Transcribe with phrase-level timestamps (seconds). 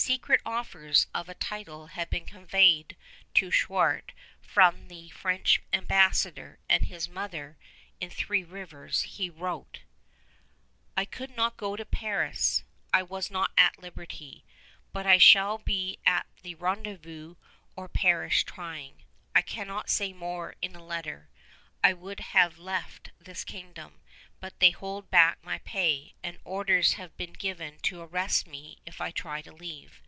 [0.00, 2.96] Secret offers of a title had been conveyed
[3.34, 4.12] to Chouart
[4.54, 7.58] by the French ambassador; and to his mother
[7.98, 9.80] in Three Rivers he wrote:
[10.96, 12.62] I could not go to Paris;
[12.92, 14.44] I was not at liberty;
[14.92, 17.34] but I shall be at the rendezvous
[17.74, 19.02] or perish trying.
[19.34, 21.28] I cannot say more in a letter.
[21.82, 24.00] I would have left this kingdom,
[24.40, 29.00] but they hold back my pay, and orders have been given to arrest me if
[29.00, 30.00] I try to leave.